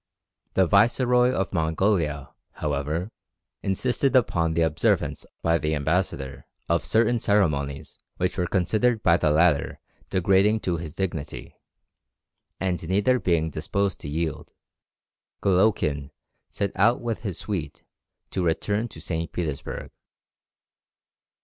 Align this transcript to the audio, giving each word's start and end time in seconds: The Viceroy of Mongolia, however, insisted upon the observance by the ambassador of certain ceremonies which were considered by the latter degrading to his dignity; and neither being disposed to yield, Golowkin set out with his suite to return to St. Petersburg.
The 0.55 0.65
Viceroy 0.65 1.29
of 1.31 1.53
Mongolia, 1.53 2.33
however, 2.53 3.11
insisted 3.61 4.15
upon 4.15 4.55
the 4.55 4.63
observance 4.63 5.27
by 5.43 5.59
the 5.59 5.75
ambassador 5.75 6.47
of 6.67 6.85
certain 6.85 7.19
ceremonies 7.19 7.99
which 8.17 8.35
were 8.35 8.47
considered 8.47 9.03
by 9.03 9.17
the 9.17 9.29
latter 9.29 9.79
degrading 10.09 10.61
to 10.61 10.77
his 10.77 10.95
dignity; 10.95 11.55
and 12.59 12.81
neither 12.89 13.19
being 13.19 13.51
disposed 13.51 13.99
to 13.99 14.09
yield, 14.09 14.53
Golowkin 15.43 16.09
set 16.49 16.71
out 16.75 16.99
with 16.99 17.21
his 17.21 17.37
suite 17.37 17.83
to 18.31 18.43
return 18.43 18.87
to 18.87 18.99
St. 18.99 19.31
Petersburg. 19.31 19.91